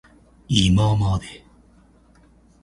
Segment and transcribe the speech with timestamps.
[0.49, 1.45] いままで